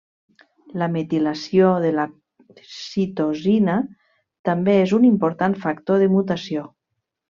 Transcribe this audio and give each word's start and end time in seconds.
La 0.81 0.87
metilació 0.95 1.67
de 1.83 1.91
la 1.99 2.07
citosina 2.79 3.79
també 4.53 4.79
és 4.89 4.99
un 5.03 5.09
important 5.15 5.63
factor 5.69 6.05
de 6.07 6.13
mutació. 6.19 6.71